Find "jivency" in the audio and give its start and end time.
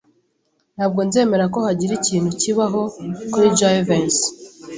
3.57-4.27